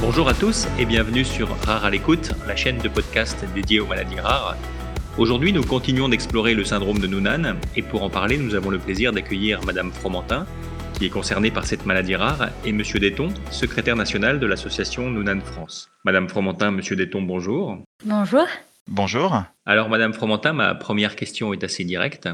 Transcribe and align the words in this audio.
Bonjour 0.00 0.28
à 0.28 0.34
tous 0.34 0.68
et 0.78 0.86
bienvenue 0.86 1.24
sur 1.24 1.48
Rare 1.66 1.84
à 1.84 1.90
l'écoute, 1.90 2.30
la 2.46 2.54
chaîne 2.54 2.78
de 2.78 2.88
podcast 2.88 3.44
dédiée 3.52 3.80
aux 3.80 3.86
maladies 3.86 4.20
rares. 4.20 4.56
Aujourd'hui, 5.18 5.52
nous 5.52 5.64
continuons 5.64 6.08
d'explorer 6.08 6.54
le 6.54 6.62
syndrome 6.62 7.00
de 7.00 7.08
Noonan 7.08 7.56
et 7.74 7.82
pour 7.82 8.04
en 8.04 8.08
parler, 8.08 8.38
nous 8.38 8.54
avons 8.54 8.70
le 8.70 8.78
plaisir 8.78 9.12
d'accueillir 9.12 9.60
Madame 9.64 9.90
Fromentin, 9.90 10.46
qui 10.94 11.06
est 11.06 11.10
concernée 11.10 11.50
par 11.50 11.66
cette 11.66 11.84
maladie 11.84 12.14
rare, 12.14 12.50
et 12.64 12.70
Monsieur 12.70 13.00
Déton, 13.00 13.30
secrétaire 13.50 13.96
national 13.96 14.38
de 14.38 14.46
l'association 14.46 15.10
Noonan 15.10 15.40
France. 15.40 15.90
Madame 16.04 16.28
Fromentin, 16.28 16.70
Monsieur 16.70 16.94
Déton, 16.94 17.22
bonjour. 17.22 17.78
Bonjour. 18.04 18.46
Bonjour. 18.86 19.42
Alors, 19.66 19.88
Madame 19.88 20.14
Fromentin, 20.14 20.52
ma 20.52 20.76
première 20.76 21.16
question 21.16 21.52
est 21.52 21.64
assez 21.64 21.84
directe. 21.84 22.28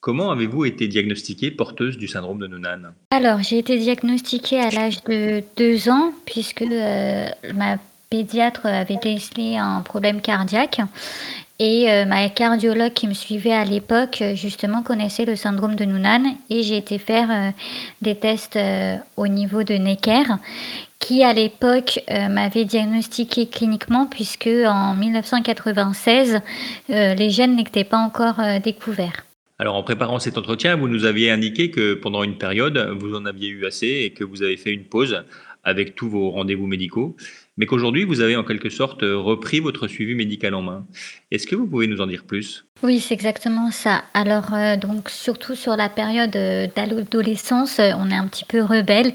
Comment 0.00 0.30
avez-vous 0.30 0.64
été 0.64 0.86
diagnostiquée 0.86 1.50
porteuse 1.50 1.98
du 1.98 2.06
syndrome 2.06 2.38
de 2.38 2.46
Noonan? 2.46 2.92
Alors, 3.10 3.42
j'ai 3.42 3.58
été 3.58 3.76
diagnostiquée 3.76 4.60
à 4.60 4.70
l'âge 4.70 5.02
de 5.04 5.42
2 5.56 5.88
ans, 5.88 6.12
puisque 6.24 6.62
euh, 6.62 7.28
ma 7.52 7.78
pédiatre 8.08 8.66
avait 8.66 9.00
décelé 9.02 9.56
un 9.56 9.80
problème 9.80 10.20
cardiaque. 10.20 10.80
Et 11.58 11.90
euh, 11.90 12.04
ma 12.04 12.28
cardiologue 12.28 12.92
qui 12.92 13.08
me 13.08 13.12
suivait 13.12 13.52
à 13.52 13.64
l'époque, 13.64 14.22
justement, 14.34 14.84
connaissait 14.84 15.24
le 15.24 15.34
syndrome 15.34 15.74
de 15.74 15.84
Noonan. 15.84 16.36
Et 16.48 16.62
j'ai 16.62 16.76
été 16.76 16.98
faire 16.98 17.28
euh, 17.32 17.50
des 18.00 18.14
tests 18.14 18.56
au 19.16 19.26
niveau 19.26 19.64
de 19.64 19.74
Necker, 19.74 20.36
qui 21.00 21.24
à 21.24 21.32
l'époque 21.32 22.00
m'avait 22.08 22.64
diagnostiqué 22.64 23.48
cliniquement, 23.48 24.06
puisque 24.06 24.48
en 24.48 24.94
1996, 24.94 26.40
les 26.88 27.30
gènes 27.30 27.56
n'étaient 27.56 27.82
pas 27.82 27.98
encore 27.98 28.36
découverts. 28.62 29.24
Alors 29.58 29.74
en 29.74 29.82
préparant 29.82 30.18
cet 30.18 30.38
entretien, 30.38 30.76
vous 30.76 30.88
nous 30.88 31.04
aviez 31.04 31.30
indiqué 31.30 31.70
que 31.70 31.94
pendant 31.94 32.22
une 32.22 32.38
période, 32.38 32.78
vous 33.00 33.14
en 33.14 33.26
aviez 33.26 33.48
eu 33.48 33.66
assez 33.66 34.02
et 34.04 34.10
que 34.10 34.22
vous 34.24 34.42
avez 34.42 34.56
fait 34.56 34.72
une 34.72 34.84
pause 34.84 35.24
avec 35.64 35.94
tous 35.94 36.08
vos 36.08 36.30
rendez-vous 36.30 36.66
médicaux, 36.66 37.16
mais 37.56 37.66
qu'aujourd'hui, 37.66 38.04
vous 38.04 38.20
avez 38.20 38.36
en 38.36 38.44
quelque 38.44 38.70
sorte 38.70 39.00
repris 39.02 39.60
votre 39.60 39.88
suivi 39.88 40.14
médical 40.14 40.54
en 40.54 40.62
main. 40.62 40.86
Est-ce 41.30 41.46
que 41.46 41.56
vous 41.56 41.66
pouvez 41.66 41.88
nous 41.88 42.00
en 42.00 42.06
dire 42.06 42.24
plus? 42.24 42.64
Oui, 42.84 43.00
c'est 43.00 43.14
exactement 43.14 43.72
ça. 43.72 44.04
Alors, 44.14 44.54
euh, 44.54 44.76
donc, 44.76 45.10
surtout 45.10 45.56
sur 45.56 45.76
la 45.76 45.88
période 45.88 46.34
euh, 46.36 46.68
d'adolescence, 46.74 47.80
euh, 47.80 47.90
on 47.98 48.08
est 48.10 48.14
un 48.14 48.28
petit 48.28 48.44
peu 48.44 48.62
rebelle. 48.62 49.12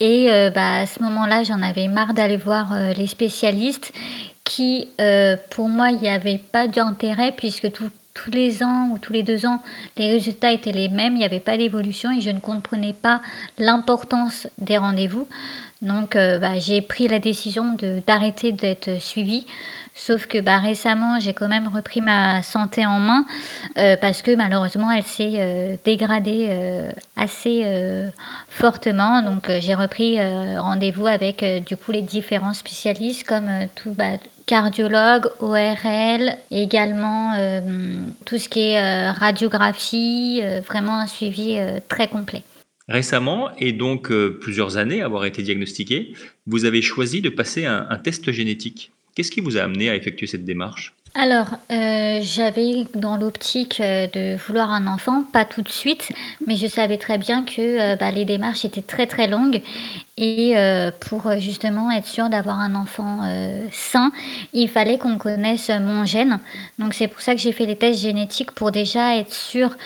Et 0.00 0.28
bah, 0.54 0.80
à 0.80 0.86
ce 0.86 1.02
moment-là, 1.02 1.44
j'en 1.44 1.62
avais 1.62 1.86
marre 1.86 2.14
d'aller 2.14 2.38
voir 2.38 2.74
les 2.96 3.06
spécialistes 3.06 3.92
qui, 4.42 4.88
pour 5.50 5.68
moi, 5.68 5.90
il 5.90 6.00
n'y 6.00 6.08
avait 6.08 6.40
pas 6.50 6.66
d'intérêt 6.66 7.32
puisque 7.36 7.70
tout, 7.70 7.88
tous 8.14 8.30
les 8.30 8.62
ans 8.62 8.90
ou 8.92 8.98
tous 8.98 9.12
les 9.12 9.22
deux 9.22 9.46
ans, 9.46 9.62
les 9.96 10.10
résultats 10.10 10.52
étaient 10.52 10.72
les 10.72 10.88
mêmes, 10.88 11.14
il 11.14 11.18
n'y 11.18 11.24
avait 11.24 11.40
pas 11.40 11.56
d'évolution 11.56 12.10
et 12.10 12.20
je 12.20 12.30
ne 12.30 12.40
comprenais 12.40 12.92
pas 12.92 13.22
l'importance 13.58 14.46
des 14.58 14.78
rendez-vous. 14.78 15.26
Donc 15.82 16.14
euh, 16.14 16.38
bah, 16.38 16.58
j'ai 16.58 16.80
pris 16.80 17.08
la 17.08 17.18
décision 17.18 17.76
d'arrêter 18.06 18.52
d'être 18.52 19.00
suivie. 19.00 19.46
Sauf 19.94 20.26
que 20.26 20.40
bah, 20.40 20.58
récemment, 20.58 21.20
j'ai 21.20 21.34
quand 21.34 21.48
même 21.48 21.68
repris 21.68 22.00
ma 22.00 22.42
santé 22.42 22.86
en 22.86 22.98
main 22.98 23.26
euh, 23.76 23.96
parce 24.00 24.22
que 24.22 24.34
malheureusement, 24.34 24.90
elle 24.90 25.02
s'est 25.02 25.34
euh, 25.34 25.76
dégradée 25.84 26.48
assez 27.16 27.66
fortement. 28.48 29.22
Donc 29.22 29.50
j'ai 29.60 29.74
repris 29.74 30.18
rendez-vous 30.58 31.08
avec 31.08 31.44
du 31.66 31.76
coup 31.76 31.90
les 31.92 32.02
différents 32.02 32.54
spécialistes 32.54 33.26
comme 33.26 33.50
tout, 33.74 33.90
bah, 33.90 34.18
cardiologue, 34.46 35.26
ORL, 35.40 36.36
également 36.50 37.34
euh, 37.38 37.60
tout 38.24 38.38
ce 38.38 38.48
qui 38.48 38.60
est 38.60 38.78
euh, 38.78 39.12
radiographie, 39.12 40.40
euh, 40.42 40.60
vraiment 40.60 40.98
un 40.98 41.06
suivi 41.06 41.58
très 41.88 42.08
complet. 42.08 42.42
Récemment, 42.88 43.50
et 43.58 43.72
donc 43.72 44.12
plusieurs 44.40 44.76
années 44.76 45.02
avoir 45.02 45.24
été 45.24 45.42
diagnostiqué, 45.42 46.14
vous 46.46 46.64
avez 46.64 46.82
choisi 46.82 47.20
de 47.20 47.28
passer 47.28 47.64
un 47.64 47.96
test 47.96 48.32
génétique. 48.32 48.90
Qu'est-ce 49.14 49.30
qui 49.30 49.40
vous 49.40 49.56
a 49.56 49.62
amené 49.62 49.88
à 49.88 49.94
effectuer 49.94 50.26
cette 50.26 50.44
démarche? 50.44 50.92
Alors, 51.14 51.48
euh, 51.70 52.20
j'avais 52.22 52.86
dans 52.94 53.18
l'optique 53.18 53.80
euh, 53.80 54.06
de 54.06 54.34
vouloir 54.36 54.70
un 54.70 54.86
enfant, 54.86 55.24
pas 55.30 55.44
tout 55.44 55.60
de 55.60 55.68
suite, 55.68 56.10
mais 56.46 56.56
je 56.56 56.66
savais 56.66 56.96
très 56.96 57.18
bien 57.18 57.44
que 57.44 57.60
euh, 57.60 57.96
bah, 57.96 58.10
les 58.10 58.24
démarches 58.24 58.64
étaient 58.64 58.80
très 58.80 59.06
très 59.06 59.26
longues 59.26 59.60
et 60.16 60.54
pour 61.00 61.32
justement 61.38 61.90
être 61.90 62.06
sûr 62.06 62.28
d'avoir 62.28 62.60
un 62.60 62.74
enfant 62.74 63.20
sain, 63.72 64.12
il 64.52 64.68
fallait 64.68 64.98
qu'on 64.98 65.16
connaisse 65.16 65.70
mon 65.70 66.04
gène. 66.04 66.38
Donc 66.78 66.94
c'est 66.94 67.08
pour 67.08 67.22
ça 67.22 67.34
que 67.34 67.40
j'ai 67.40 67.50
fait 67.50 67.66
les 67.66 67.76
tests 67.76 68.00
génétiques 68.00 68.52
pour 68.52 68.70
déjà 68.70 69.16
être 69.16 69.32
sûr 69.32 69.76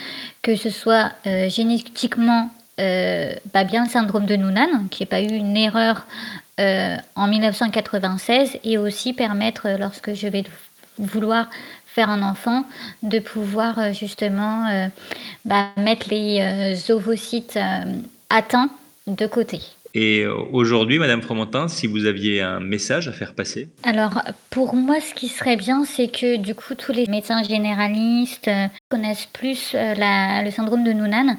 que 0.42 0.56
ce 0.56 0.69
soit 0.69 1.12
génétiquement 1.48 2.50
bah, 2.76 3.65
bien 3.65 3.84
le 3.84 3.88
syndrome 3.88 4.26
de 4.26 4.36
Noonan, 4.36 4.88
qu'il 4.91 5.04
n'y 5.04 5.04
ait 5.04 5.06
pas 5.06 5.22
eu 5.22 5.34
une 5.34 5.56
erreur 5.56 6.06
en 6.59 7.28
1996 7.28 8.59
et 8.65 8.78
aussi 8.78 9.12
permettre 9.12 9.69
lorsque 9.78 10.12
je 10.12 10.26
vais 10.26 10.44
vouloir 10.99 11.49
faire 11.97 12.11
un 12.11 12.23
enfant, 12.23 12.67
de 13.03 13.19
pouvoir 13.21 13.79
euh, 13.79 13.93
justement 13.95 14.69
euh, 14.69 14.89
bah, 15.47 15.69
mettre 15.79 16.09
les 16.11 16.41
euh, 16.43 16.95
ovocytes 16.95 17.59
atteints 18.29 18.69
de 19.07 19.27
côté. 19.27 19.61
Et 19.95 20.27
aujourd'hui, 20.27 20.99
Madame 20.99 21.23
Fromentin, 21.23 21.69
si 21.69 21.87
vous 21.87 22.05
aviez 22.05 22.43
un 22.43 22.61
message 22.61 23.09
à 23.09 23.12
faire 23.12 23.33
passer 23.33 23.71
Alors, 23.83 24.21
pour 24.51 24.75
moi, 24.75 25.01
ce 25.01 25.15
qui 25.15 25.29
serait 25.29 25.57
bien, 25.57 25.87
c'est 25.87 26.09
que 26.09 26.37
du 26.37 26.55
coup, 26.55 26.75
tous 26.75 26.93
les 26.93 27.07
médecins 27.07 27.43
généralistes 27.43 28.51
connaissent 28.91 29.28
plus 29.33 29.75
le 29.75 30.51
syndrome 30.51 30.84
de 30.84 30.93
Noonan, 30.93 31.39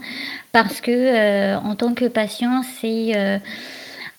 parce 0.53 0.81
que 0.81 1.55
en 1.57 1.75
tant 1.75 1.93
que 1.93 2.05
patient, 2.05 2.63
c'est 2.81 3.39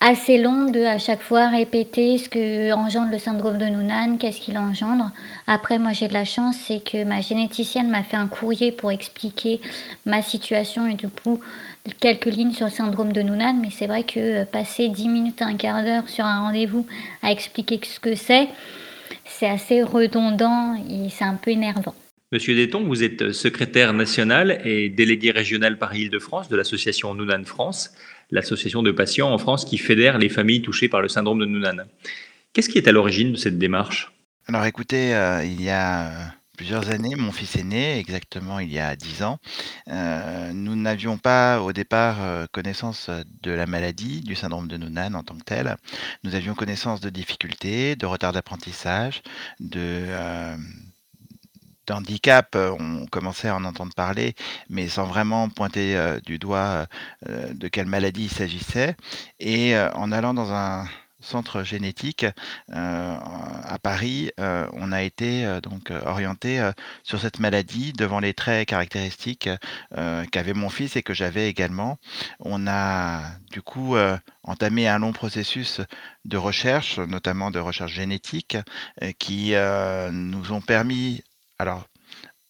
assez 0.00 0.38
long 0.38 0.70
de 0.70 0.84
à 0.84 0.98
chaque 0.98 1.22
fois 1.22 1.48
répéter 1.48 2.19
ce 2.19 2.28
que 2.28 2.72
engendre 2.72 3.10
le 3.10 3.19
syndrome 3.19 3.59
de 3.59 3.66
Noonan, 3.66 4.16
qu'est-ce 4.19 4.41
qu'il 4.41 4.56
engendre. 4.56 5.10
Après, 5.47 5.78
moi 5.78 5.92
j'ai 5.92 6.09
de 6.09 6.12
la 6.12 6.25
chance, 6.25 6.56
c'est 6.66 6.81
que 6.81 7.04
ma 7.04 7.20
généticienne 7.20 7.91
m'a 7.91 8.04
fait 8.04 8.16
un 8.16 8.28
courrier 8.28 8.70
pour 8.70 8.92
expliquer 8.92 9.60
ma 10.06 10.22
situation 10.22 10.87
et 10.87 10.94
du 10.94 11.08
coup 11.08 11.41
quelques 12.00 12.26
lignes 12.26 12.53
sur 12.53 12.66
le 12.66 12.72
syndrome 12.72 13.12
de 13.12 13.22
Noonan, 13.22 13.54
mais 13.60 13.70
c'est 13.70 13.87
vrai 13.87 14.04
que 14.04 14.42
euh, 14.42 14.44
passer 14.44 14.88
10 14.88 15.08
minutes 15.08 15.42
un 15.42 15.56
quart 15.56 15.82
d'heure 15.82 16.08
sur 16.08 16.25
un 16.25 16.41
rendez-vous 16.41 16.87
à 17.22 17.32
expliquer 17.32 17.81
ce 17.82 17.98
que 17.98 18.14
c'est, 18.14 18.48
c'est 19.25 19.48
assez 19.48 19.82
redondant 19.82 20.75
et 20.75 21.08
c'est 21.10 21.25
un 21.25 21.34
peu 21.34 21.50
énervant. 21.50 21.94
Monsieur 22.30 22.54
Déton, 22.54 22.84
vous 22.84 23.02
êtes 23.02 23.32
secrétaire 23.32 23.94
national 23.94 24.60
et 24.64 24.90
délégué 24.90 25.30
régional 25.30 25.78
Paris-Île-de-France 25.78 26.48
de 26.48 26.56
l'association 26.56 27.14
Noonan 27.14 27.44
France 27.44 27.94
l'association 28.30 28.82
de 28.82 28.90
patients 28.90 29.32
en 29.32 29.38
France 29.38 29.64
qui 29.64 29.78
fédère 29.78 30.18
les 30.18 30.28
familles 30.28 30.62
touchées 30.62 30.88
par 30.88 31.00
le 31.00 31.08
syndrome 31.08 31.38
de 31.38 31.46
Noonan. 31.46 31.84
Qu'est-ce 32.52 32.68
qui 32.68 32.78
est 32.78 32.88
à 32.88 32.92
l'origine 32.92 33.32
de 33.32 33.36
cette 33.36 33.58
démarche? 33.58 34.12
Alors 34.46 34.64
écoutez, 34.64 35.14
euh, 35.14 35.44
il 35.44 35.62
y 35.62 35.70
a 35.70 36.06
euh, 36.06 36.24
plusieurs 36.56 36.90
années, 36.90 37.14
mon 37.16 37.32
fils 37.32 37.56
est 37.56 37.64
né, 37.64 37.98
exactement 37.98 38.58
il 38.58 38.72
y 38.72 38.78
a 38.78 38.96
dix 38.96 39.22
ans. 39.22 39.38
Euh, 39.88 40.52
nous 40.52 40.74
n'avions 40.74 41.18
pas 41.18 41.60
au 41.60 41.72
départ 41.72 42.48
connaissance 42.50 43.10
de 43.42 43.50
la 43.50 43.66
maladie, 43.66 44.20
du 44.20 44.34
syndrome 44.34 44.68
de 44.68 44.76
Noonan 44.76 45.14
en 45.14 45.22
tant 45.22 45.36
que 45.36 45.44
tel. 45.44 45.76
Nous 46.24 46.34
avions 46.34 46.54
connaissance 46.54 47.00
de 47.00 47.10
difficultés, 47.10 47.96
de 47.96 48.06
retard 48.06 48.32
d'apprentissage, 48.32 49.22
de 49.60 50.04
handicap, 51.91 52.54
euh, 52.56 52.75
on 52.78 53.06
commençait 53.06 53.49
à 53.49 53.56
en 53.56 53.65
entendre 53.65 53.94
parler, 53.94 54.34
mais 54.69 54.88
sans 54.88 55.04
vraiment 55.04 55.49
pointer 55.49 55.97
euh, 55.97 56.21
du 56.21 56.38
doigt 56.38 56.87
euh, 57.28 57.53
de 57.54 57.69
quelle 57.69 57.87
maladie 57.87 58.25
il 58.25 58.31
s'agissait. 58.31 58.97
Et 59.41 59.76
en 59.94 60.12
allant 60.12 60.34
dans 60.34 60.53
un 60.53 60.87
centre 61.21 61.62
génétique 61.62 62.26
à 62.71 63.78
Paris, 63.82 64.31
on 64.38 64.93
a 64.93 65.03
été 65.03 65.59
donc 65.62 65.93
orienté 66.04 66.71
sur 67.03 67.21
cette 67.21 67.38
maladie 67.38 67.93
devant 67.93 68.20
les 68.20 68.34
traits 68.34 68.69
caractéristiques 68.69 69.49
qu'avait 70.31 70.55
mon 70.55 70.69
fils 70.69 70.97
et 70.97 71.03
que 71.03 71.15
j'avais 71.15 71.49
également. 71.49 71.99
On 72.41 72.66
a 72.66 73.22
du 73.50 73.62
coup 73.62 73.97
entamé 74.43 74.88
un 74.88 74.99
long 74.99 75.12
processus 75.12 75.81
de 76.25 76.37
recherche, 76.37 76.99
notamment 76.99 77.50
de 77.50 77.58
recherche 77.58 77.93
génétique, 77.93 78.56
qui 79.19 79.55
nous 80.12 80.52
ont 80.52 80.61
permis 80.61 81.23
alors, 81.58 81.88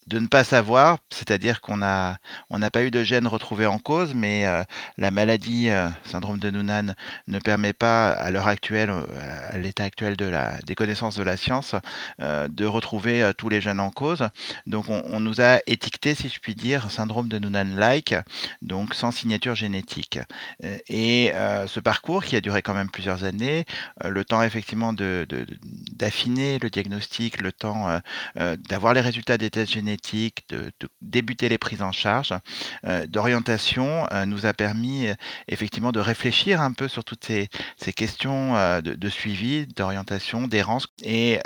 de 0.08 0.18
ne 0.18 0.26
pas 0.26 0.42
savoir, 0.42 0.98
c'est-à-dire 1.10 1.60
qu'on 1.60 1.82
a 1.82 2.16
on 2.50 2.58
n'a 2.58 2.70
pas 2.70 2.82
eu 2.82 2.90
de 2.90 3.04
gène 3.04 3.26
retrouvé 3.26 3.66
en 3.66 3.78
cause, 3.78 4.14
mais 4.14 4.46
euh, 4.46 4.62
la 4.96 5.10
maladie 5.10 5.68
euh, 5.68 5.88
syndrome 6.04 6.38
de 6.38 6.50
Noonan 6.50 6.94
ne 7.26 7.38
permet 7.38 7.74
pas 7.74 8.08
à 8.08 8.30
l'heure 8.30 8.48
actuelle, 8.48 8.90
euh, 8.90 9.04
à 9.50 9.58
l'état 9.58 9.84
actuel 9.84 10.16
de 10.16 10.24
la 10.24 10.58
des 10.66 10.74
connaissances 10.74 11.16
de 11.16 11.22
la 11.22 11.36
science, 11.36 11.74
de 12.18 12.64
retrouver 12.66 13.32
tous 13.36 13.48
les 13.48 13.60
gènes 13.60 13.80
en 13.80 13.90
cause. 13.90 14.28
Donc 14.66 14.86
on, 14.88 15.20
nous 15.20 15.40
a 15.40 15.60
étiqueté, 15.66 16.14
si 16.14 16.28
je 16.28 16.38
puis 16.40 16.54
dire, 16.54 16.90
syndrome 16.90 17.28
de 17.28 17.38
Noonan-like, 17.38 18.14
donc 18.62 18.94
sans 18.94 19.10
signature 19.10 19.54
génétique. 19.54 20.18
Et 20.88 21.32
ce 21.66 21.80
parcours 21.80 22.24
qui 22.24 22.36
a 22.36 22.40
duré 22.40 22.62
quand 22.62 22.74
même 22.74 22.90
plusieurs 22.90 23.24
années, 23.24 23.64
le 24.04 24.24
temps 24.24 24.42
effectivement 24.42 24.92
d'affiner 24.92 26.58
le 26.58 26.70
diagnostic, 26.70 27.40
le 27.40 27.52
temps 27.52 28.00
d'avoir 28.36 28.94
les 28.94 29.00
résultats 29.00 29.38
des 29.38 29.50
tests 29.50 29.72
génétiques 29.72 29.97
de, 30.48 30.70
débuter 31.00 31.48
les 31.48 31.58
prises 31.58 31.82
en 31.82 31.92
charge, 31.92 32.34
d'orientation, 33.08 34.06
nous 34.26 34.46
a 34.46 34.52
permis 34.52 35.08
effectivement 35.48 35.92
de 35.92 36.00
réfléchir 36.00 36.60
un 36.60 36.72
peu 36.72 36.88
sur 36.88 37.04
toutes 37.04 37.24
ces, 37.24 37.48
questions 37.92 38.54
de, 38.80 39.08
suivi, 39.08 39.66
d'orientation, 39.66 40.48
d'errance. 40.48 40.88
Et 41.02 41.40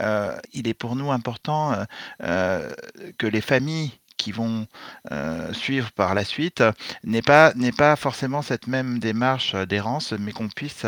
il 0.52 0.68
est 0.68 0.74
pour 0.74 0.96
nous 0.96 1.10
important 1.10 1.76
que 2.20 3.26
les 3.26 3.40
familles 3.40 3.92
qui 4.22 4.30
vont 4.30 4.68
euh, 5.10 5.52
suivre 5.52 5.90
par 5.90 6.14
la 6.14 6.24
suite 6.24 6.62
n'est 7.02 7.22
pas, 7.22 7.52
n'est 7.54 7.72
pas 7.72 7.96
forcément 7.96 8.40
cette 8.40 8.68
même 8.68 9.00
démarche 9.00 9.56
d'errance, 9.66 10.12
mais 10.12 10.30
qu'on 10.32 10.48
puisse 10.48 10.86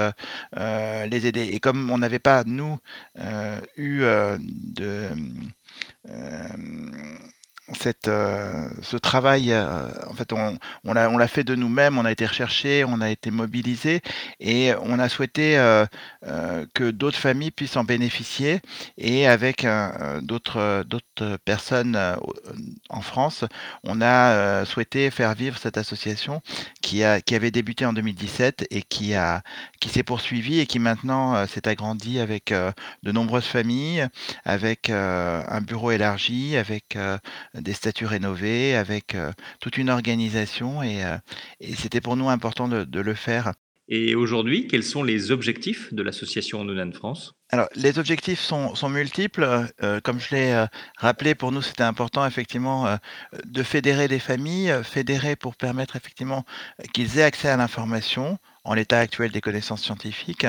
euh, 0.57 1.07
les 1.07 1.27
aider. 1.27 1.49
Et 1.53 1.59
comme 1.59 1.91
on 1.91 1.99
n'avait 1.99 2.21
pas, 2.21 2.45
nous, 2.45 2.79
euh, 3.19 3.61
eu 3.77 4.03
de 4.47 5.09
euh, 8.09 8.69
ce 8.83 8.97
travail, 8.97 9.53
euh, 9.53 9.89
en 10.09 10.15
fait, 10.15 10.33
on, 10.33 10.59
l'a 10.93 11.29
fait 11.29 11.45
de 11.45 11.55
nous-mêmes, 11.55 11.97
on 11.99 12.05
a 12.05 12.13
été 12.13 12.27
recherché, 12.27 12.85
on 12.87 13.01
a 13.01 13.09
été 13.11 13.31
mobilisé 13.31 14.03
et 14.39 14.73
on 14.83 14.99
a 14.99 15.09
souhaité 15.09 15.57
euh, 15.57 15.87
que 16.75 16.91
d'autres 16.91 17.19
familles 17.19 17.51
puissent 17.51 17.77
en 17.77 17.85
bénéficier. 17.85 18.61
Et 18.99 19.27
avec 19.27 19.67
d'autres 20.23 20.77
personnes 21.45 21.99
en 22.89 23.01
France, 23.01 23.45
on 23.83 24.01
a 24.03 24.65
souhaité 24.65 25.11
faire 25.11 25.35
vivre 25.35 25.59
cette 25.59 25.79
association 25.79 26.43
qui, 26.83 27.03
avait 27.03 27.51
débuté 27.51 27.87
en 27.87 27.93
2017 27.93 28.67
et 28.71 28.83
qui, 28.83 29.15
qui 29.81 29.89
s'est 29.89 30.03
poursuivie 30.03 30.61
et 30.61 30.67
qui 30.67 30.79
maintenant 30.79 31.47
s'est 31.47 31.67
agrandie 31.69 32.21
avec 32.21 32.53
de 33.03 33.13
nombreuses 33.13 33.47
familles, 33.47 34.07
avec 34.45 34.91
un 34.91 35.61
bureau 35.63 35.91
élargi, 35.91 36.57
avec 36.57 36.97
des 37.61 37.73
statuts 37.73 38.07
rénovés, 38.07 38.75
avec 38.75 39.15
euh, 39.15 39.33
toute 39.61 39.79
une 39.79 39.91
organisation 39.91 40.83
euh, 40.83 41.19
et, 41.61 41.75
c'était 41.77 42.01
pour 42.01 42.17
nous 42.17 42.29
important 42.29 42.69
de, 42.69 43.01
le 43.01 43.15
faire. 43.15 43.53
Et 43.89 44.15
aujourd'hui, 44.15 44.67
quels 44.67 44.83
sont 44.83 45.03
les 45.03 45.31
objectifs 45.31 45.93
de 45.93 46.03
l'association 46.03 46.65
Noonan 46.65 46.93
France? 46.93 47.35
Alors, 47.51 47.69
les 47.75 47.99
objectifs 47.99 48.41
sont, 48.41 48.75
multiples. 48.89 49.69
Euh, 49.83 50.01
comme 50.01 50.19
je 50.19 50.35
l'ai 50.35 50.67
rappelé, 50.99 51.35
pour 51.35 51.53
nous, 51.53 51.63
c'était 51.63 51.83
important 51.83 52.27
effectivement 52.27 52.99
de 53.45 53.63
fédérer 53.63 54.09
les 54.09 54.19
familles, 54.19 54.73
fédérer 54.83 55.37
pour 55.37 55.55
permettre 55.55 55.97
effectivement 55.97 56.45
qu'ils 56.93 57.19
aient 57.19 57.23
accès 57.25 57.49
à 57.49 57.57
l'information, 57.57 58.39
en 58.65 58.75
l'état 58.75 58.99
actuel 58.99 59.31
des 59.31 59.41
connaissances 59.41 59.83
scientifiques. 59.83 60.47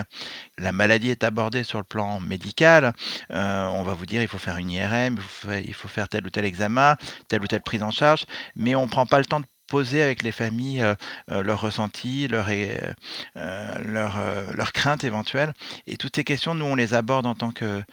La 0.58 0.72
maladie 0.72 1.10
est 1.10 1.24
abordée 1.24 1.64
sur 1.64 1.78
le 1.78 1.84
plan 1.84 2.20
médical. 2.20 2.94
Euh, 3.32 3.68
on 3.68 3.84
va 3.84 3.94
vous 3.94 4.06
dire 4.06 4.22
il 4.22 4.28
faut 4.28 4.38
faire 4.38 4.58
une 4.58 4.72
IRM, 4.72 5.18
il 5.64 5.74
faut 5.74 5.88
faire 5.88 6.10
tel 6.10 6.26
ou 6.26 6.30
tel 6.30 6.46
examen, 6.46 6.96
telle 7.28 7.44
ou 7.44 7.48
telle 7.48 7.62
prise 7.62 7.84
en 7.84 7.92
charge, 7.92 8.26
mais 8.56 8.76
on 8.76 8.86
ne 8.86 8.90
prend 8.90 9.06
pas 9.06 9.20
le 9.20 9.26
temps 9.26 9.42
de 9.42 9.46
poser 9.68 10.02
avec 10.02 10.24
les 10.24 10.32
familles 10.32 10.82
euh, 10.82 10.96
euh, 11.32 11.44
leurs 11.44 11.62
ressentis, 11.62 12.28
leurs 12.28 12.50
leur, 13.36 14.18
leur 14.56 14.72
craintes 14.72 15.04
éventuelles. 15.04 15.54
Et 15.88 15.98
toutes 15.98 16.16
ces 16.16 16.24
questions, 16.24 16.54
nous, 16.56 16.66
on 16.66 16.76
les 16.76 16.94
aborde 16.94 17.26
en 17.26 17.36
tant 17.36 17.52
que 17.52 17.84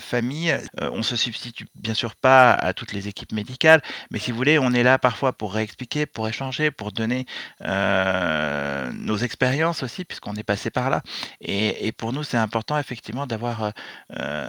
famille. 0.00 0.56
on 0.80 1.02
se 1.02 1.16
substitue 1.16 1.66
bien 1.74 1.94
sûr 1.94 2.14
pas 2.14 2.52
à 2.52 2.72
toutes 2.72 2.92
les 2.92 3.08
équipes 3.08 3.32
médicales, 3.32 3.82
mais 4.10 4.18
si 4.18 4.30
vous 4.30 4.36
voulez, 4.36 4.58
on 4.58 4.72
est 4.72 4.82
là 4.82 4.98
parfois 4.98 5.32
pour 5.32 5.54
réexpliquer, 5.54 6.06
pour 6.06 6.28
échanger, 6.28 6.70
pour 6.70 6.92
donner 6.92 7.26
nos 7.60 9.16
expériences 9.16 9.82
aussi, 9.82 10.04
puisqu'on 10.04 10.34
est 10.34 10.44
passé 10.44 10.70
par 10.70 10.90
là. 10.90 11.02
Et, 11.40 11.92
pour 11.92 12.12
nous, 12.12 12.22
c'est 12.22 12.38
important 12.38 12.78
effectivement 12.78 13.26
d'avoir 13.26 13.72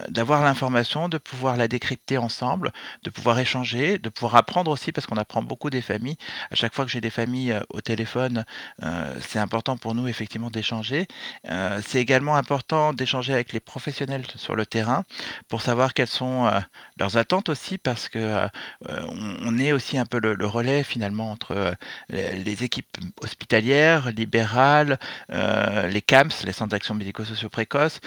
d'avoir 0.09 0.43
l'information, 0.43 1.09
de 1.09 1.17
pouvoir 1.17 1.57
la 1.57 1.67
décrypter 1.67 2.17
ensemble, 2.17 2.71
de 3.03 3.09
pouvoir 3.09 3.39
échanger, 3.39 3.97
de 3.97 4.09
pouvoir 4.09 4.35
apprendre 4.35 4.71
aussi, 4.71 4.91
parce 4.91 5.07
qu'on 5.07 5.17
apprend 5.17 5.41
beaucoup 5.41 5.69
des 5.69 5.81
familles 5.81 6.17
à 6.51 6.55
chaque 6.55 6.73
fois 6.73 6.85
que 6.85 6.91
j'ai 6.91 7.01
des 7.01 7.09
familles 7.09 7.51
euh, 7.51 7.61
au 7.69 7.81
téléphone, 7.81 8.45
euh, 8.83 9.13
c'est 9.27 9.39
important 9.39 9.77
pour 9.77 9.95
nous 9.95 10.07
effectivement 10.07 10.49
d'échanger. 10.49 11.07
Euh, 11.49 11.81
c'est 11.85 11.99
également 11.99 12.35
important 12.35 12.93
d'échanger 12.93 13.33
avec 13.33 13.53
les 13.53 13.59
professionnels 13.59 14.23
sur 14.35 14.55
le 14.55 14.65
terrain 14.65 15.03
pour 15.49 15.61
savoir 15.61 15.93
quelles 15.93 16.07
sont 16.07 16.49
leurs 16.97 17.17
attentes 17.17 17.49
aussi, 17.49 17.77
parce 17.77 18.09
que 18.09 18.47
on, 18.87 19.57
est 19.57 19.71
aussi 19.71 19.97
un 19.97 20.05
peu 20.05 20.19
le, 20.19 20.45
relais 20.45 20.83
finalement 20.83 21.31
entre 21.31 21.75
les, 22.09 22.63
équipes 22.63 22.97
hospitalières, 23.21 24.11
libérales, 24.11 24.99
les 25.29 26.01
CAMS, 26.01 26.31
les 26.43 26.51
centres 26.51 26.71
d'action 26.71 26.95
médico-sociaux 26.95 27.49
précoces, 27.49 27.99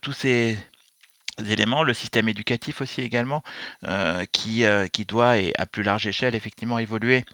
tous 0.00 0.12
ces 0.12 0.58
éléments, 1.46 1.82
le 1.82 1.94
système 1.94 2.28
éducatif 2.28 2.80
aussi 2.80 3.00
également, 3.00 3.42
qui, 4.32 4.64
qui 4.92 5.04
doit 5.04 5.38
et 5.38 5.52
à 5.58 5.66
plus 5.66 5.82
large 5.82 6.06
échelle 6.06 6.34
effectivement 6.34 6.78
évoluer 6.78 7.24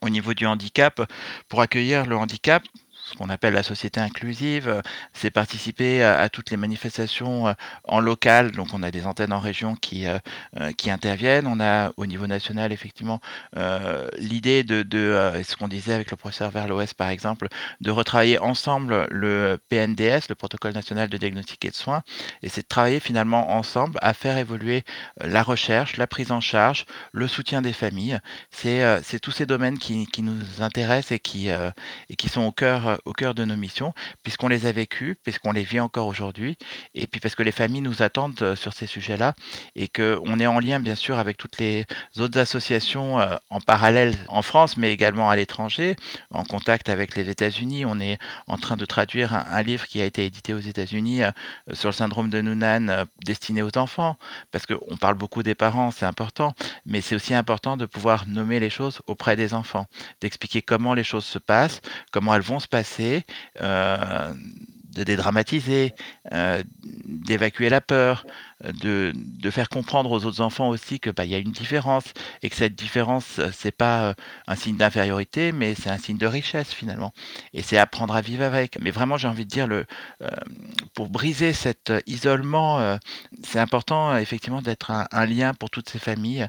au 0.00 0.08
niveau 0.08 0.34
du 0.34 0.46
handicap. 0.46 1.02
Pour 1.48 1.60
accueillir 1.60 2.06
le 2.06 2.16
handicap 2.16 2.62
ce 3.10 3.16
qu'on 3.16 3.28
appelle 3.28 3.54
la 3.54 3.62
société 3.62 4.00
inclusive, 4.00 4.68
euh, 4.68 4.82
c'est 5.12 5.30
participer 5.30 6.02
à, 6.02 6.28
toutes 6.28 6.50
les 6.50 6.56
manifestations 6.56 7.48
euh, 7.48 7.52
en 7.84 8.00
local. 8.00 8.52
Donc 8.52 8.68
on 8.72 8.82
a 8.82 8.90
des 8.90 9.06
antennes 9.06 9.32
en 9.32 9.40
région 9.40 9.74
qui, 9.74 10.06
euh, 10.06 10.18
qui 10.76 10.90
interviennent. 10.90 11.46
On 11.46 11.60
a 11.60 11.92
au 11.96 12.06
niveau 12.06 12.26
national 12.26 12.72
effectivement 12.72 13.20
l'idée 14.18 14.62
de, 14.62 14.82
de 14.82 15.32
ce 15.46 15.56
qu'on 15.56 15.68
disait 15.68 15.94
avec 15.94 16.10
le 16.10 16.16
professeur 16.16 16.50
Verloès 16.50 16.94
par 16.94 17.08
exemple, 17.08 17.48
de 17.80 17.90
retravailler 17.90 18.38
ensemble 18.38 19.06
le 19.10 19.58
PNDS, 19.68 20.28
le 20.28 20.34
protocole 20.34 20.72
national 20.72 21.08
de 21.08 21.16
diagnostic 21.16 21.64
et 21.64 21.70
de 21.70 21.74
soins. 21.74 22.02
Et 22.42 22.48
c'est 22.48 22.62
de 22.62 22.68
travailler 22.68 23.00
finalement 23.00 23.52
ensemble 23.52 23.98
à 24.02 24.14
faire 24.14 24.38
évoluer 24.38 24.84
la 25.20 25.42
recherche, 25.42 25.96
la 25.96 26.06
prise 26.06 26.30
en 26.30 26.40
charge, 26.40 26.86
le 27.12 27.26
soutien 27.26 27.62
des 27.62 27.72
familles. 27.72 28.18
C'est 28.50 29.18
tous 29.20 29.32
ces 29.32 29.46
domaines 29.46 29.78
qui, 29.78 30.06
qui, 30.06 30.22
nous 30.22 30.62
intéressent 30.62 31.12
et 31.12 31.18
qui, 31.18 31.48
et 31.48 32.16
qui 32.16 32.28
sont 32.28 32.42
au 32.42 32.52
cœur 32.52 32.99
au 33.04 33.12
cœur 33.12 33.34
de 33.34 33.44
nos 33.44 33.56
missions, 33.56 33.92
puisqu'on 34.22 34.48
les 34.48 34.66
a 34.66 34.72
vécues, 34.72 35.16
puisqu'on 35.22 35.52
les 35.52 35.62
vit 35.62 35.80
encore 35.80 36.06
aujourd'hui, 36.06 36.56
et 36.94 37.06
puis 37.06 37.20
parce 37.20 37.34
que 37.34 37.42
les 37.42 37.52
familles 37.52 37.80
nous 37.80 38.02
attendent 38.02 38.40
euh, 38.42 38.56
sur 38.56 38.72
ces 38.72 38.86
sujets-là, 38.86 39.34
et 39.74 39.88
qu'on 39.88 40.38
est 40.38 40.46
en 40.46 40.60
lien 40.60 40.80
bien 40.80 40.94
sûr 40.94 41.18
avec 41.18 41.36
toutes 41.36 41.58
les 41.58 41.86
autres 42.18 42.38
associations 42.38 43.20
euh, 43.20 43.36
en 43.50 43.60
parallèle 43.60 44.16
en 44.28 44.42
France, 44.42 44.76
mais 44.76 44.92
également 44.92 45.30
à 45.30 45.36
l'étranger, 45.36 45.96
en 46.30 46.44
contact 46.44 46.88
avec 46.88 47.16
les 47.16 47.28
États-Unis. 47.28 47.84
On 47.84 48.00
est 48.00 48.18
en 48.46 48.56
train 48.56 48.76
de 48.76 48.84
traduire 48.84 49.34
un, 49.34 49.62
livre 49.62 49.86
qui 49.86 50.00
a 50.00 50.04
été 50.04 50.24
édité 50.24 50.54
aux 50.54 50.60
États-Unis 50.60 51.22
euh, 51.22 51.30
sur 51.72 51.88
le 51.88 51.94
syndrome 51.94 52.30
de 52.30 52.40
Noonan 52.40 53.04
destiné 53.24 53.62
aux 53.62 53.76
enfants, 53.76 54.16
parce 54.50 54.66
qu'on 54.66 54.96
parle 54.96 55.14
beaucoup 55.14 55.42
des 55.42 55.54
parents, 55.54 55.90
c'est 55.90 56.06
important, 56.06 56.54
mais 56.86 57.00
c'est 57.00 57.14
aussi 57.14 57.34
important 57.34 57.76
de 57.76 57.86
pouvoir 57.86 58.26
nommer 58.26 58.60
les 58.60 58.70
choses 58.70 59.00
auprès 59.06 59.36
des 59.36 59.54
enfants, 59.54 59.86
d'expliquer 60.20 60.62
comment 60.62 60.94
les 60.94 61.04
choses 61.04 61.24
se 61.24 61.38
passent, 61.38 61.80
comment 62.10 62.34
elles 62.34 62.42
vont 62.42 62.60
se 62.60 62.68
passer 62.68 62.89
euh, 63.60 64.34
de 64.94 65.04
dédramatiser, 65.04 65.94
euh, 66.32 66.62
d'évacuer 66.82 67.68
la 67.68 67.80
peur, 67.80 68.26
de, 68.62 69.12
de, 69.14 69.50
faire 69.50 69.68
comprendre 69.68 70.10
aux 70.10 70.24
autres 70.26 70.40
enfants 70.42 70.68
aussi 70.68 71.00
que 71.00 71.08
bah, 71.10 71.24
y 71.24 71.34
a 71.34 71.38
une 71.38 71.52
différence 71.52 72.04
et 72.42 72.50
que 72.50 72.56
cette 72.56 72.74
différence 72.74 73.38
euh, 73.38 73.48
c'est 73.52 73.72
pas 73.72 74.02
euh, 74.02 74.14
un 74.46 74.54
signe 74.54 74.76
d'infériorité 74.76 75.52
mais 75.52 75.74
c'est 75.74 75.88
un 75.88 75.96
signe 75.96 76.18
de 76.18 76.26
richesse 76.26 76.72
finalement. 76.72 77.12
Et 77.54 77.62
c'est 77.62 77.78
apprendre 77.78 78.14
à 78.14 78.20
vivre 78.20 78.44
avec. 78.44 78.78
Mais 78.80 78.90
vraiment 78.90 79.16
j'ai 79.16 79.28
envie 79.28 79.46
de 79.46 79.50
dire 79.50 79.66
le 79.66 79.86
euh, 80.22 80.28
pour 80.94 81.08
briser 81.08 81.52
cet 81.52 81.92
isolement 82.06 82.98
c'est 83.42 83.58
important 83.58 84.16
effectivement 84.16 84.62
d'être 84.62 84.90
un, 84.90 85.26
lien 85.26 85.54
pour 85.54 85.70
toutes 85.70 85.88
ces 85.88 85.98
familles. 85.98 86.46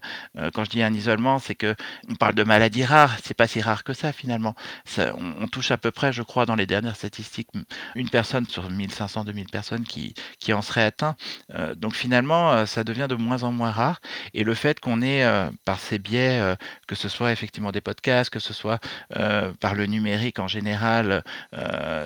Quand 0.54 0.64
je 0.64 0.70
dis 0.70 0.84
un 0.84 0.94
isolement 0.94 1.40
c'est 1.40 1.56
que 1.56 1.76
on 2.10 2.16
parle 2.16 2.36
de 2.36 2.44
maladies 2.44 2.86
rares. 2.86 3.18
C'est 3.24 3.34
pas 3.34 3.48
si 3.48 3.62
rare 3.62 3.84
que 3.84 3.94
ça 3.94 4.12
finalement. 4.12 4.56
On, 4.98 5.48
touche 5.48 5.72
à 5.72 5.78
peu 5.78 5.92
près 5.92 6.14
je 6.14 6.24
crois 6.24 6.46
dans 6.46 6.56
les 6.56 6.66
dernières 6.66 6.96
statistiques 6.96 7.50
une 7.96 8.10
personne 8.10 8.48
sur 8.48 8.70
1500 8.70 9.26
2000 9.26 9.48
personnes 9.48 9.84
qui 9.84 10.14
qui 10.40 10.54
en 10.54 10.62
serait 10.62 10.84
atteint 10.84 11.16
donc 11.76 11.96
finalement, 12.02 12.52
euh, 12.52 12.66
ça 12.66 12.84
devient 12.84 13.06
de 13.08 13.16
moins 13.16 13.44
en 13.44 13.52
moins 13.52 13.70
rare. 13.70 14.02
Et 14.34 14.44
le 14.44 14.56
fait 14.56 14.80
qu'on 14.80 15.02
ait, 15.04 15.24
euh, 15.24 15.50
par 15.66 15.80
ces 15.80 16.00
biais, 16.00 16.40
euh, 16.40 16.56
que 16.88 16.96
ce 16.96 17.10
soit 17.10 17.32
effectivement 17.32 17.72
des 17.72 17.82
podcasts, 17.82 18.32
que 18.32 18.40
ce 18.40 18.54
soit 18.54 18.80
par 19.60 19.76
le 19.76 19.86
numérique 19.86 20.40
en 20.40 20.48
général, 20.48 21.24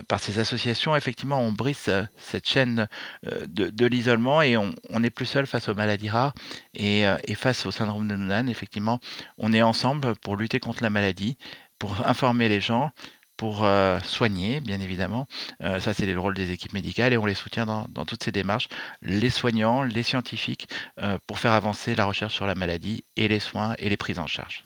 par 0.07 0.19
ces 0.19 0.39
associations, 0.39 0.95
effectivement, 0.95 1.39
on 1.39 1.51
brise 1.51 1.89
cette 2.17 2.47
chaîne 2.47 2.87
de, 3.23 3.85
l'isolement 3.85 4.41
et 4.41 4.57
on 4.57 4.99
n'est 4.99 5.09
plus 5.09 5.25
seul 5.25 5.45
face 5.47 5.69
aux 5.69 5.75
maladies 5.75 6.09
rares 6.09 6.33
et, 6.73 7.03
et 7.23 7.35
face 7.35 7.65
au 7.65 7.71
syndrome 7.71 8.07
de 8.07 8.15
Noonan. 8.15 8.47
Effectivement, 8.47 8.99
on 9.37 9.53
est 9.53 9.61
ensemble 9.61 10.15
pour 10.17 10.35
lutter 10.35 10.59
contre 10.59 10.83
la 10.83 10.89
maladie 10.89 11.37
pour 11.79 12.07
informer 12.07 12.49
les 12.49 12.61
gens, 12.61 12.91
pour 13.37 13.65
euh, 13.65 13.99
soigner, 14.03 14.61
bien 14.61 14.79
évidemment. 14.79 15.27
Euh, 15.63 15.79
ça, 15.79 15.93
c'est 15.93 16.05
le 16.05 16.19
rôle 16.19 16.35
des 16.35 16.51
équipes 16.51 16.73
médicales 16.73 17.13
et 17.13 17.17
on 17.17 17.25
les 17.25 17.33
soutient 17.33 17.65
dans, 17.65 18.05
toutes 18.05 18.23
ces 18.23 18.31
démarches, 18.31 18.67
les 19.01 19.29
soignants, 19.29 19.83
les 19.83 20.03
scientifiques, 20.03 20.67
euh, 21.01 21.17
pour 21.27 21.39
faire 21.39 21.53
avancer 21.53 21.95
la 21.95 22.05
recherche 22.05 22.33
sur 22.33 22.45
la 22.45 22.55
maladie 22.55 23.03
et 23.17 23.27
les 23.27 23.39
soins 23.39 23.75
et 23.79 23.89
les 23.89 23.97
prises 23.97 24.19
en 24.19 24.27
charge. 24.27 24.63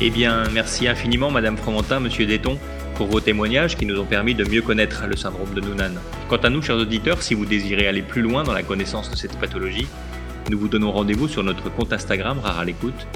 Eh 0.00 0.10
bien, 0.10 0.44
merci 0.52 0.88
infiniment, 0.88 1.30
Madame 1.30 1.56
Fromentin, 1.56 2.00
Monsieur 2.00 2.26
Déton, 2.26 2.58
pour 2.94 3.08
vos 3.08 3.20
témoignages 3.20 3.76
qui 3.76 3.86
nous 3.86 3.98
ont 3.98 4.04
permis 4.04 4.34
de 4.34 4.44
mieux 4.44 4.62
connaître 4.62 5.06
le 5.06 5.16
syndrome 5.16 5.52
de 5.54 5.60
Noonan. 5.60 5.94
Quant 6.28 6.36
à 6.36 6.48
nous, 6.48 6.62
chers 6.62 6.76
auditeurs, 6.76 7.22
si 7.22 7.34
vous 7.34 7.44
désirez 7.44 7.86
aller 7.86 8.02
plus 8.02 8.22
loin 8.22 8.44
dans 8.44 8.52
la 8.52 8.62
connaissance 8.62 9.10
de 9.10 9.16
cette 9.16 9.38
pathologie, 9.38 9.88
nous 10.50 10.58
vous 10.58 10.68
donnons 10.68 10.92
rendez-vous 10.92 11.28
sur 11.28 11.42
notre 11.42 11.70
compte 11.70 11.92
Instagram 11.92 12.38
Rare 12.40 12.60
à 12.60 12.64
l'écoute 12.64 13.06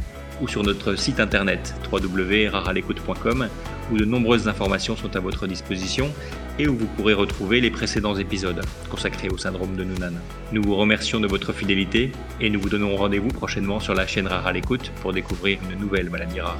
ou 0.40 0.48
sur 0.48 0.62
notre 0.62 0.96
site 0.96 1.20
internet 1.20 1.74
www.raralecoute.com 1.92 3.48
où 3.92 3.96
de 3.96 4.04
nombreuses 4.04 4.48
informations 4.48 4.96
sont 4.96 5.14
à 5.16 5.20
votre 5.20 5.46
disposition 5.46 6.10
et 6.58 6.68
où 6.68 6.76
vous 6.76 6.86
pourrez 6.86 7.14
retrouver 7.14 7.60
les 7.60 7.70
précédents 7.70 8.16
épisodes 8.16 8.64
consacrés 8.90 9.28
au 9.28 9.38
syndrome 9.38 9.76
de 9.76 9.84
Noonan. 9.84 10.14
Nous 10.52 10.62
vous 10.62 10.76
remercions 10.76 11.20
de 11.20 11.26
votre 11.26 11.52
fidélité 11.52 12.12
et 12.40 12.50
nous 12.50 12.60
vous 12.60 12.68
donnons 12.68 12.96
rendez-vous 12.96 13.28
prochainement 13.28 13.80
sur 13.80 13.94
la 13.94 14.06
chaîne 14.06 14.26
Rare 14.26 14.46
à 14.46 14.52
l'écoute 14.52 14.92
pour 15.02 15.12
découvrir 15.12 15.58
une 15.70 15.78
nouvelle 15.78 16.10
maladie 16.10 16.40
rare. 16.40 16.58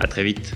A 0.00 0.06
très 0.06 0.24
vite 0.24 0.54